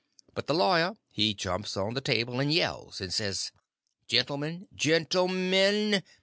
But 0.33 0.47
the 0.47 0.55
lawyer 0.55 0.95
he 1.11 1.35
jumps 1.35 1.77
on 1.77 1.93
the 1.93 2.01
table 2.01 2.39
and 2.39 2.51
yells, 2.51 3.01
and 3.01 3.13
says: 3.13 3.51
"Gentlemen—gentle_men! 4.07 6.01